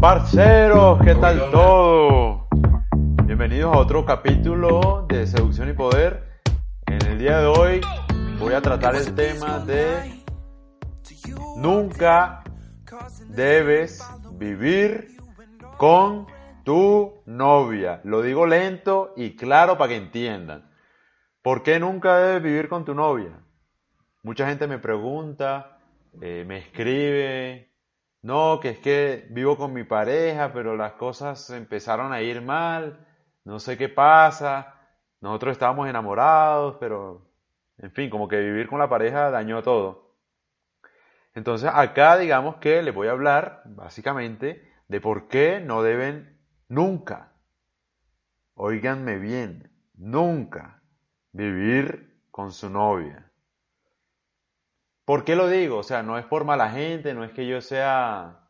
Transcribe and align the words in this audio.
Parceros, 0.00 1.00
¿qué 1.02 1.16
tal 1.16 1.50
todo? 1.50 2.46
Bienvenidos 3.24 3.74
a 3.74 3.78
otro 3.78 4.06
capítulo 4.06 5.04
de 5.08 5.26
Seducción 5.26 5.70
y 5.70 5.72
Poder. 5.72 6.40
En 6.86 7.04
el 7.04 7.18
día 7.18 7.40
de 7.40 7.46
hoy 7.46 7.80
voy 8.38 8.54
a 8.54 8.62
tratar 8.62 8.94
el 8.94 9.12
tema 9.16 9.58
de 9.58 10.22
nunca 11.56 12.44
debes 13.26 14.00
vivir 14.34 15.16
con 15.76 16.28
tu 16.62 17.14
novia. 17.26 18.00
Lo 18.04 18.22
digo 18.22 18.46
lento 18.46 19.14
y 19.16 19.34
claro 19.34 19.76
para 19.78 19.88
que 19.88 19.96
entiendan. 19.96 20.70
¿Por 21.42 21.64
qué 21.64 21.80
nunca 21.80 22.18
debes 22.18 22.42
vivir 22.44 22.68
con 22.68 22.84
tu 22.84 22.94
novia? 22.94 23.40
Mucha 24.22 24.46
gente 24.46 24.68
me 24.68 24.78
pregunta, 24.78 25.80
eh, 26.22 26.44
me 26.46 26.58
escribe, 26.58 27.67
no, 28.22 28.60
que 28.60 28.70
es 28.70 28.78
que 28.78 29.26
vivo 29.30 29.56
con 29.56 29.72
mi 29.72 29.84
pareja, 29.84 30.52
pero 30.52 30.76
las 30.76 30.92
cosas 30.94 31.50
empezaron 31.50 32.12
a 32.12 32.20
ir 32.22 32.42
mal, 32.42 33.06
no 33.44 33.58
sé 33.60 33.78
qué 33.78 33.88
pasa, 33.88 34.74
nosotros 35.20 35.52
estábamos 35.52 35.88
enamorados, 35.88 36.76
pero 36.80 37.28
en 37.78 37.92
fin, 37.92 38.10
como 38.10 38.28
que 38.28 38.38
vivir 38.38 38.68
con 38.68 38.78
la 38.78 38.88
pareja 38.88 39.30
dañó 39.30 39.62
todo. 39.62 40.16
Entonces 41.34 41.70
acá 41.72 42.18
digamos 42.18 42.56
que 42.56 42.82
les 42.82 42.94
voy 42.94 43.08
a 43.08 43.12
hablar 43.12 43.62
básicamente 43.64 44.68
de 44.88 45.00
por 45.00 45.28
qué 45.28 45.60
no 45.60 45.82
deben 45.82 46.38
nunca, 46.68 47.32
oíganme 48.54 49.18
bien, 49.18 49.70
nunca 49.94 50.82
vivir 51.32 52.20
con 52.30 52.52
su 52.52 52.70
novia. 52.70 53.27
¿Por 55.08 55.24
qué 55.24 55.36
lo 55.36 55.48
digo? 55.48 55.78
O 55.78 55.82
sea, 55.82 56.02
no 56.02 56.18
es 56.18 56.26
por 56.26 56.44
mala 56.44 56.68
gente, 56.68 57.14
no 57.14 57.24
es 57.24 57.32
que 57.32 57.46
yo 57.46 57.62
sea 57.62 58.40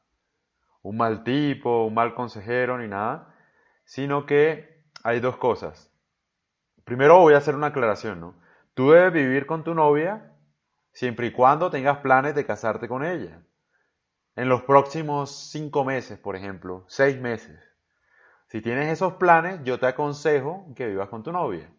un 0.82 0.96
mal 0.96 1.22
tipo, 1.22 1.84
un 1.84 1.94
mal 1.94 2.16
consejero 2.16 2.78
ni 2.78 2.88
nada, 2.88 3.32
sino 3.84 4.26
que 4.26 4.82
hay 5.04 5.20
dos 5.20 5.36
cosas. 5.36 5.92
Primero 6.82 7.20
voy 7.20 7.34
a 7.34 7.36
hacer 7.36 7.54
una 7.54 7.68
aclaración, 7.68 8.18
¿no? 8.18 8.34
Tú 8.74 8.90
debes 8.90 9.12
vivir 9.12 9.46
con 9.46 9.62
tu 9.62 9.72
novia 9.72 10.32
siempre 10.90 11.28
y 11.28 11.30
cuando 11.30 11.70
tengas 11.70 11.98
planes 11.98 12.34
de 12.34 12.44
casarte 12.44 12.88
con 12.88 13.04
ella. 13.04 13.40
En 14.34 14.48
los 14.48 14.62
próximos 14.62 15.30
cinco 15.52 15.84
meses, 15.84 16.18
por 16.18 16.34
ejemplo, 16.34 16.84
seis 16.88 17.20
meses. 17.20 17.56
Si 18.48 18.60
tienes 18.60 18.88
esos 18.88 19.12
planes, 19.12 19.60
yo 19.62 19.78
te 19.78 19.86
aconsejo 19.86 20.66
que 20.74 20.88
vivas 20.88 21.08
con 21.08 21.22
tu 21.22 21.30
novia. 21.30 21.70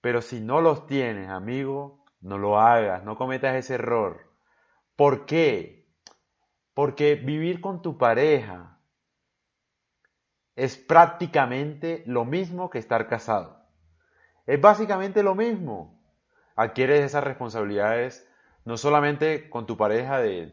Pero 0.00 0.22
si 0.22 0.40
no 0.40 0.62
los 0.62 0.86
tienes, 0.86 1.28
amigo, 1.28 2.01
no 2.22 2.38
lo 2.38 2.58
hagas, 2.58 3.04
no 3.04 3.16
cometas 3.16 3.56
ese 3.56 3.74
error. 3.74 4.32
¿Por 4.96 5.26
qué? 5.26 5.88
Porque 6.72 7.16
vivir 7.16 7.60
con 7.60 7.82
tu 7.82 7.98
pareja 7.98 8.78
es 10.54 10.76
prácticamente 10.76 12.04
lo 12.06 12.24
mismo 12.24 12.70
que 12.70 12.78
estar 12.78 13.08
casado. 13.08 13.66
Es 14.46 14.60
básicamente 14.60 15.22
lo 15.22 15.34
mismo. 15.34 16.00
Adquieres 16.54 17.00
esas 17.00 17.24
responsabilidades 17.24 18.28
no 18.64 18.76
solamente 18.76 19.50
con 19.50 19.66
tu 19.66 19.76
pareja 19.76 20.20
de 20.20 20.52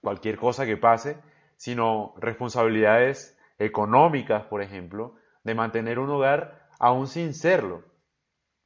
cualquier 0.00 0.36
cosa 0.36 0.66
que 0.66 0.76
pase, 0.76 1.18
sino 1.56 2.14
responsabilidades 2.16 3.38
económicas, 3.58 4.44
por 4.46 4.60
ejemplo, 4.62 5.14
de 5.44 5.54
mantener 5.54 6.00
un 6.00 6.10
hogar 6.10 6.68
aún 6.80 7.06
sin 7.06 7.32
serlo, 7.34 7.84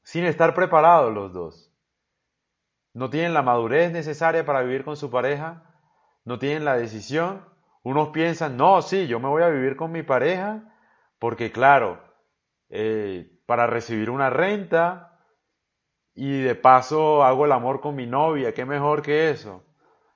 sin 0.03 0.25
estar 0.25 0.55
preparados 0.55 1.13
los 1.13 1.33
dos 1.35 1.68
no 2.99 3.11
tienen 3.11 3.33
la 3.33 3.43
madurez 3.43 3.93
necesaria 3.93 4.45
para 4.45 4.63
vivir 4.63 4.85
con 4.85 4.97
su 4.97 5.09
pareja, 5.09 5.63
no 6.25 6.41
tienen 6.41 6.65
la 6.65 6.77
decisión. 6.77 7.45
Unos 7.85 8.09
piensan, 8.09 8.57
no, 8.57 8.83
sí, 8.83 9.07
yo 9.07 9.21
me 9.21 9.29
voy 9.29 9.45
a 9.45 9.49
vivir 9.49 9.77
con 9.77 9.93
mi 9.93 10.03
pareja 10.03 10.65
porque 11.21 11.53
claro, 11.53 12.03
eh, 12.71 13.31
para 13.47 13.69
recibir 13.69 14.11
una 14.11 14.31
renta 14.31 15.17
y 16.13 16.41
de 16.41 16.57
paso 16.57 17.23
hago 17.23 17.45
el 17.45 17.53
amor 17.53 17.81
con 17.81 17.95
mi 17.95 18.07
novia, 18.07 18.53
qué 18.53 18.65
mejor 18.65 19.03
que 19.03 19.31
eso 19.31 19.65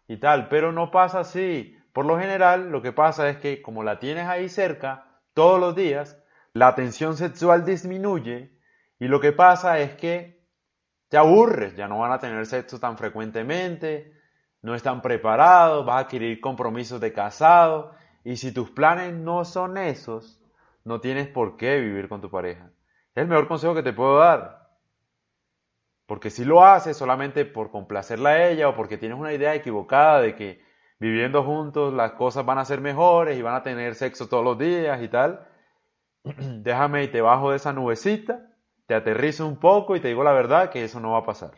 y 0.08 0.16
tal, 0.16 0.48
pero 0.48 0.72
no 0.72 0.90
pasa 0.90 1.20
así. 1.20 1.78
Por 1.92 2.04
lo 2.04 2.18
general, 2.18 2.72
lo 2.72 2.82
que 2.82 2.90
pasa 2.90 3.28
es 3.28 3.36
que 3.36 3.62
como 3.62 3.84
la 3.84 4.00
tienes 4.00 4.26
ahí 4.26 4.48
cerca 4.48 5.20
todos 5.34 5.60
los 5.60 5.76
días, 5.76 6.20
la 6.52 6.74
tensión 6.74 7.16
sexual 7.16 7.64
disminuye 7.64 8.58
y 8.98 9.06
lo 9.06 9.20
que 9.20 9.30
pasa 9.30 9.78
es 9.78 9.94
que 9.94 10.41
te 11.12 11.18
aburres, 11.18 11.76
ya 11.76 11.88
no 11.88 11.98
van 11.98 12.10
a 12.10 12.18
tener 12.18 12.46
sexo 12.46 12.80
tan 12.80 12.96
frecuentemente, 12.96 14.14
no 14.62 14.74
están 14.74 15.02
preparados, 15.02 15.84
vas 15.84 15.96
a 15.96 15.98
adquirir 15.98 16.40
compromisos 16.40 17.02
de 17.02 17.12
casado 17.12 17.92
y 18.24 18.36
si 18.36 18.50
tus 18.50 18.70
planes 18.70 19.12
no 19.12 19.44
son 19.44 19.76
esos, 19.76 20.40
no 20.84 21.02
tienes 21.02 21.28
por 21.28 21.58
qué 21.58 21.78
vivir 21.80 22.08
con 22.08 22.22
tu 22.22 22.30
pareja. 22.30 22.70
Es 23.14 23.24
el 23.24 23.28
mejor 23.28 23.46
consejo 23.46 23.74
que 23.74 23.82
te 23.82 23.92
puedo 23.92 24.20
dar. 24.20 24.70
Porque 26.06 26.30
si 26.30 26.46
lo 26.46 26.64
haces 26.64 26.96
solamente 26.96 27.44
por 27.44 27.70
complacerla 27.70 28.30
a 28.30 28.48
ella 28.48 28.70
o 28.70 28.74
porque 28.74 28.96
tienes 28.96 29.18
una 29.18 29.34
idea 29.34 29.54
equivocada 29.54 30.22
de 30.22 30.34
que 30.34 30.64
viviendo 30.98 31.44
juntos 31.44 31.92
las 31.92 32.12
cosas 32.12 32.46
van 32.46 32.56
a 32.56 32.64
ser 32.64 32.80
mejores 32.80 33.36
y 33.36 33.42
van 33.42 33.56
a 33.56 33.62
tener 33.62 33.96
sexo 33.96 34.30
todos 34.30 34.44
los 34.44 34.56
días 34.58 35.02
y 35.02 35.08
tal, 35.08 35.46
déjame 36.24 37.04
y 37.04 37.08
te 37.08 37.20
bajo 37.20 37.50
de 37.50 37.56
esa 37.56 37.74
nubecita 37.74 38.48
te 38.92 38.96
aterrizo 38.96 39.46
un 39.46 39.56
poco 39.56 39.96
y 39.96 40.00
te 40.00 40.08
digo 40.08 40.22
la 40.22 40.32
verdad 40.32 40.68
que 40.68 40.84
eso 40.84 41.00
no 41.00 41.12
va 41.12 41.20
a 41.20 41.24
pasar. 41.24 41.52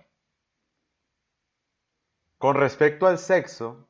Con 2.39 2.55
respecto 2.55 3.09
al 3.09 3.19
sexo, 3.19 3.89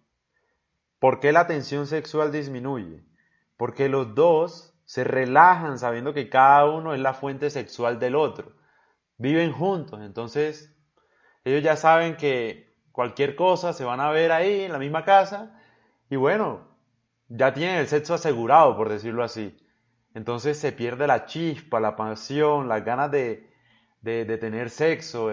¿por 0.99 1.21
qué 1.21 1.31
la 1.31 1.47
tensión 1.47 1.87
sexual 1.87 2.33
disminuye? 2.33 3.05
Porque 3.59 3.91
los 3.91 4.15
dos 4.15 4.73
se 4.87 5.05
relajan 5.05 5.79
sabiendo 5.79 6.15
que 6.15 6.31
cada 6.31 6.65
uno 6.65 6.95
es 6.95 7.01
la 7.01 7.13
fuente 7.13 7.51
sexual 7.51 7.99
del 7.99 8.15
otro. 8.15 8.53
Viven 9.19 9.53
juntos, 9.53 10.01
entonces 10.01 10.75
ellos 11.45 11.63
ya 11.63 11.77
saben 11.77 12.17
que 12.17 12.75
cualquier 12.93 13.37
cosa 13.37 13.75
se 13.75 13.85
van 13.85 14.01
a 14.01 14.11
ver 14.11 14.33
ahí 14.33 14.63
en 14.63 14.73
la 14.73 14.79
misma 14.79 15.05
casa 15.05 15.61
y 16.09 16.17
bueno, 16.17 16.67
ya 17.29 17.53
tienen 17.53 17.77
el 17.77 17.89
sexo 17.89 18.15
asegurado, 18.15 18.75
por 18.75 18.89
decirlo 18.89 19.23
así. 19.23 19.55
Entonces 20.15 20.59
se 20.59 20.73
pierde 20.73 21.09
la 21.09 21.27
chispa, 21.27 21.81
la 21.81 21.97
pasión, 21.97 22.69
las 22.69 22.85
ganas 22.85 23.11
de, 23.11 23.51
tener 24.03 24.71
sexo, 24.71 25.31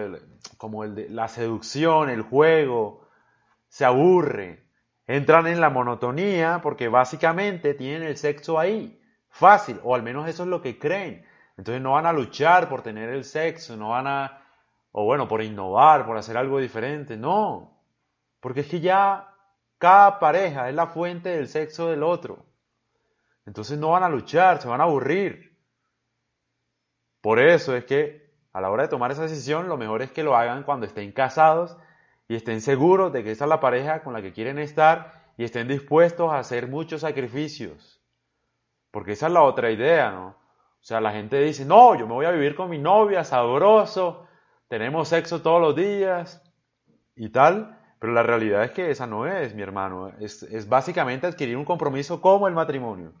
como 0.58 0.84
el 0.84 0.94
de, 0.96 1.08
la 1.08 1.28
seducción, 1.28 2.10
el 2.10 2.22
juego. 2.22 3.06
Se 3.68 3.84
aburre. 3.84 4.66
Entran 5.06 5.46
en 5.46 5.60
la 5.60 5.70
monotonía 5.70 6.60
porque 6.62 6.88
básicamente 6.88 7.74
tienen 7.74 8.02
el 8.02 8.16
sexo 8.16 8.58
ahí, 8.58 9.00
fácil, 9.28 9.80
o 9.82 9.94
al 9.94 10.02
menos 10.02 10.28
eso 10.28 10.44
es 10.44 10.48
lo 10.48 10.62
que 10.62 10.78
creen. 10.78 11.24
Entonces 11.56 11.82
no 11.82 11.92
van 11.92 12.06
a 12.06 12.12
luchar 12.12 12.68
por 12.68 12.82
tener 12.82 13.08
el 13.10 13.24
sexo, 13.24 13.76
no 13.76 13.90
van 13.90 14.06
a, 14.06 14.42
o 14.90 15.04
bueno, 15.04 15.28
por 15.28 15.42
innovar, 15.42 16.06
por 16.06 16.16
hacer 16.16 16.36
algo 16.36 16.58
diferente, 16.58 17.16
no. 17.16 17.78
Porque 18.40 18.60
es 18.60 18.68
que 18.68 18.80
ya 18.80 19.34
cada 19.78 20.18
pareja 20.18 20.68
es 20.68 20.74
la 20.74 20.86
fuente 20.86 21.30
del 21.30 21.48
sexo 21.48 21.88
del 21.88 22.02
otro. 22.02 22.44
Entonces 23.46 23.78
no 23.78 23.90
van 23.90 24.04
a 24.04 24.08
luchar, 24.08 24.60
se 24.60 24.68
van 24.68 24.80
a 24.80 24.84
aburrir. 24.84 25.58
Por 27.20 27.38
eso 27.38 27.76
es 27.76 27.84
que 27.84 28.32
a 28.52 28.60
la 28.60 28.70
hora 28.70 28.84
de 28.84 28.88
tomar 28.88 29.10
esa 29.10 29.22
decisión, 29.22 29.68
lo 29.68 29.76
mejor 29.76 30.02
es 30.02 30.10
que 30.12 30.22
lo 30.22 30.36
hagan 30.36 30.62
cuando 30.62 30.86
estén 30.86 31.12
casados 31.12 31.76
y 32.28 32.34
estén 32.34 32.60
seguros 32.60 33.12
de 33.12 33.24
que 33.24 33.30
esa 33.30 33.44
es 33.44 33.48
la 33.48 33.60
pareja 33.60 34.02
con 34.02 34.12
la 34.12 34.22
que 34.22 34.32
quieren 34.32 34.58
estar 34.58 35.22
y 35.36 35.44
estén 35.44 35.68
dispuestos 35.68 36.30
a 36.32 36.38
hacer 36.38 36.68
muchos 36.68 37.00
sacrificios. 37.00 38.00
Porque 38.90 39.12
esa 39.12 39.28
es 39.28 39.32
la 39.32 39.42
otra 39.42 39.70
idea, 39.70 40.10
¿no? 40.10 40.28
O 40.28 40.84
sea, 40.84 41.00
la 41.00 41.12
gente 41.12 41.38
dice, 41.40 41.64
no, 41.64 41.94
yo 41.94 42.06
me 42.06 42.14
voy 42.14 42.26
a 42.26 42.32
vivir 42.32 42.54
con 42.54 42.68
mi 42.68 42.78
novia, 42.78 43.24
sabroso, 43.24 44.26
tenemos 44.68 45.08
sexo 45.08 45.40
todos 45.40 45.60
los 45.60 45.76
días 45.76 46.42
y 47.14 47.28
tal, 47.30 47.78
pero 48.00 48.12
la 48.12 48.22
realidad 48.22 48.64
es 48.64 48.72
que 48.72 48.90
esa 48.90 49.06
no 49.06 49.26
es, 49.26 49.54
mi 49.54 49.62
hermano, 49.62 50.08
es, 50.18 50.42
es 50.42 50.68
básicamente 50.68 51.26
adquirir 51.26 51.56
un 51.56 51.64
compromiso 51.64 52.20
como 52.20 52.48
el 52.48 52.54
matrimonio. 52.54 53.12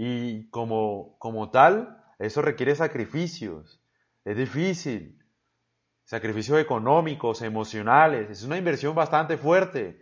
Y 0.00 0.48
como, 0.50 1.18
como 1.18 1.50
tal, 1.50 2.00
eso 2.20 2.40
requiere 2.40 2.76
sacrificios. 2.76 3.82
Es 4.24 4.36
difícil. 4.36 5.20
Sacrificios 6.04 6.60
económicos, 6.60 7.42
emocionales. 7.42 8.30
Es 8.30 8.44
una 8.44 8.56
inversión 8.56 8.94
bastante 8.94 9.36
fuerte. 9.36 10.00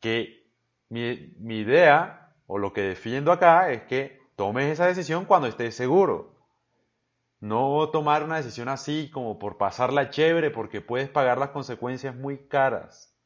Que 0.00 0.50
mi, 0.90 1.34
mi 1.38 1.60
idea, 1.60 2.34
o 2.46 2.58
lo 2.58 2.74
que 2.74 2.82
defiendo 2.82 3.32
acá, 3.32 3.70
es 3.72 3.84
que 3.84 4.20
tomes 4.36 4.70
esa 4.70 4.84
decisión 4.84 5.24
cuando 5.24 5.48
estés 5.48 5.74
seguro. 5.74 6.36
No 7.40 7.88
tomar 7.88 8.24
una 8.24 8.36
decisión 8.36 8.68
así 8.68 9.10
como 9.10 9.38
por 9.38 9.56
pasarla 9.56 10.10
chévere 10.10 10.50
porque 10.50 10.82
puedes 10.82 11.08
pagar 11.08 11.38
las 11.38 11.52
consecuencias 11.52 12.14
muy 12.14 12.36
caras. 12.48 13.16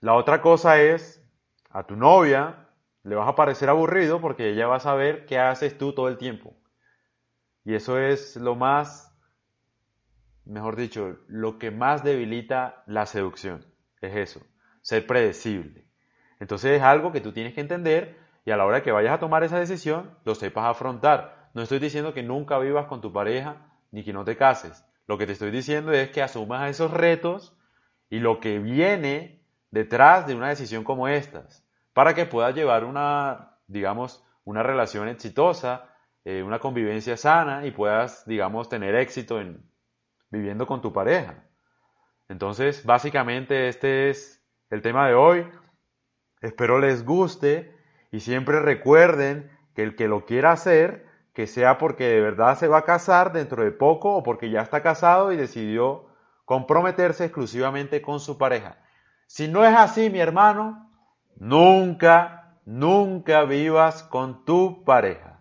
La 0.00 0.12
otra 0.12 0.42
cosa 0.42 0.82
es 0.82 1.26
a 1.70 1.86
tu 1.86 1.96
novia 1.96 2.69
le 3.02 3.14
vas 3.14 3.28
a 3.28 3.34
parecer 3.34 3.68
aburrido 3.68 4.20
porque 4.20 4.50
ella 4.50 4.66
va 4.66 4.76
a 4.76 4.80
saber 4.80 5.26
qué 5.26 5.38
haces 5.38 5.76
tú 5.78 5.92
todo 5.92 6.08
el 6.08 6.18
tiempo. 6.18 6.54
Y 7.64 7.74
eso 7.74 7.98
es 7.98 8.36
lo 8.36 8.54
más, 8.54 9.16
mejor 10.44 10.76
dicho, 10.76 11.18
lo 11.28 11.58
que 11.58 11.70
más 11.70 12.02
debilita 12.04 12.82
la 12.86 13.06
seducción. 13.06 13.64
Es 14.00 14.16
eso, 14.16 14.40
ser 14.82 15.06
predecible. 15.06 15.86
Entonces 16.40 16.72
es 16.72 16.82
algo 16.82 17.12
que 17.12 17.20
tú 17.20 17.32
tienes 17.32 17.54
que 17.54 17.60
entender 17.60 18.18
y 18.44 18.50
a 18.50 18.56
la 18.56 18.64
hora 18.64 18.82
que 18.82 18.92
vayas 18.92 19.12
a 19.12 19.18
tomar 19.18 19.44
esa 19.44 19.58
decisión, 19.58 20.16
lo 20.24 20.34
sepas 20.34 20.64
afrontar. 20.64 21.50
No 21.54 21.62
estoy 21.62 21.78
diciendo 21.78 22.14
que 22.14 22.22
nunca 22.22 22.58
vivas 22.58 22.86
con 22.86 23.00
tu 23.00 23.12
pareja 23.12 23.56
ni 23.90 24.04
que 24.04 24.12
no 24.12 24.24
te 24.24 24.36
cases. 24.36 24.84
Lo 25.06 25.18
que 25.18 25.26
te 25.26 25.32
estoy 25.32 25.50
diciendo 25.50 25.92
es 25.92 26.10
que 26.10 26.22
asumas 26.22 26.70
esos 26.70 26.90
retos 26.92 27.56
y 28.08 28.20
lo 28.20 28.40
que 28.40 28.58
viene 28.58 29.42
detrás 29.70 30.26
de 30.26 30.34
una 30.34 30.48
decisión 30.48 30.84
como 30.84 31.08
estas, 31.08 31.64
para 32.00 32.14
que 32.14 32.24
puedas 32.24 32.54
llevar 32.54 32.86
una, 32.86 33.58
digamos, 33.66 34.24
una 34.44 34.62
relación 34.62 35.06
exitosa, 35.08 35.84
eh, 36.24 36.42
una 36.42 36.58
convivencia 36.58 37.14
sana 37.18 37.66
y 37.66 37.72
puedas, 37.72 38.24
digamos, 38.24 38.70
tener 38.70 38.94
éxito 38.94 39.38
en 39.38 39.70
viviendo 40.30 40.66
con 40.66 40.80
tu 40.80 40.94
pareja. 40.94 41.44
Entonces, 42.30 42.86
básicamente 42.86 43.68
este 43.68 44.08
es 44.08 44.42
el 44.70 44.80
tema 44.80 45.08
de 45.08 45.14
hoy. 45.14 45.46
Espero 46.40 46.78
les 46.78 47.04
guste 47.04 47.76
y 48.10 48.20
siempre 48.20 48.60
recuerden 48.60 49.50
que 49.74 49.82
el 49.82 49.94
que 49.94 50.08
lo 50.08 50.24
quiera 50.24 50.52
hacer, 50.52 51.04
que 51.34 51.46
sea 51.46 51.76
porque 51.76 52.04
de 52.04 52.22
verdad 52.22 52.56
se 52.56 52.66
va 52.66 52.78
a 52.78 52.84
casar 52.86 53.30
dentro 53.34 53.62
de 53.62 53.72
poco 53.72 54.16
o 54.16 54.22
porque 54.22 54.48
ya 54.48 54.62
está 54.62 54.82
casado 54.82 55.32
y 55.32 55.36
decidió 55.36 56.06
comprometerse 56.46 57.26
exclusivamente 57.26 58.00
con 58.00 58.20
su 58.20 58.38
pareja. 58.38 58.78
Si 59.26 59.48
no 59.48 59.66
es 59.66 59.76
así, 59.76 60.08
mi 60.08 60.20
hermano, 60.20 60.89
nunca, 61.36 62.58
nunca 62.64 63.44
vivas 63.44 64.02
con 64.02 64.44
tu 64.44 64.84
pareja. 64.84 65.40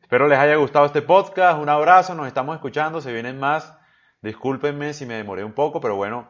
Espero 0.00 0.28
les 0.28 0.38
haya 0.38 0.56
gustado 0.56 0.86
este 0.86 1.02
podcast. 1.02 1.58
Un 1.58 1.68
abrazo, 1.68 2.14
nos 2.14 2.26
estamos 2.26 2.54
escuchando, 2.54 3.00
se 3.00 3.12
vienen 3.12 3.40
más. 3.40 3.76
Discúlpenme 4.22 4.92
si 4.92 5.06
me 5.06 5.14
demoré 5.14 5.44
un 5.44 5.52
poco, 5.52 5.80
pero 5.80 5.96
bueno, 5.96 6.28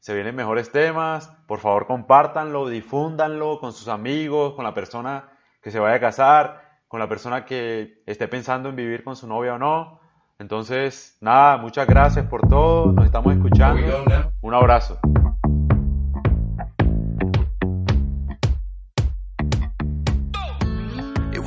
se 0.00 0.14
vienen 0.14 0.34
mejores 0.34 0.70
temas. 0.70 1.28
Por 1.46 1.60
favor, 1.60 1.86
compártanlo, 1.86 2.68
difúndanlo 2.68 3.58
con 3.60 3.72
sus 3.72 3.88
amigos, 3.88 4.54
con 4.54 4.64
la 4.64 4.74
persona 4.74 5.30
que 5.62 5.70
se 5.70 5.78
vaya 5.78 5.96
a 5.96 6.00
casar, 6.00 6.60
con 6.88 7.00
la 7.00 7.08
persona 7.08 7.44
que 7.44 8.02
esté 8.06 8.28
pensando 8.28 8.68
en 8.68 8.76
vivir 8.76 9.04
con 9.04 9.16
su 9.16 9.26
novia 9.26 9.54
o 9.54 9.58
no. 9.58 10.00
Entonces, 10.38 11.16
nada, 11.20 11.56
muchas 11.56 11.86
gracias 11.86 12.26
por 12.26 12.48
todo. 12.48 12.92
Nos 12.92 13.06
estamos 13.06 13.32
escuchando. 13.32 14.04
Un 14.40 14.54
abrazo. 14.54 14.98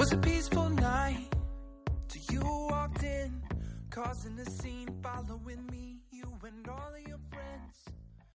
was 0.06 0.12
a 0.12 0.18
peaceful 0.18 0.70
night 0.70 1.34
till 2.08 2.22
you 2.32 2.42
walked 2.44 3.02
in, 3.02 3.42
causing 3.90 4.38
a 4.38 4.46
scene, 4.46 4.88
following 5.02 5.66
me, 5.72 5.98
you 6.12 6.28
and 6.46 6.68
all 6.70 6.94
of 6.96 7.08
your 7.08 7.18
friends. 7.32 7.85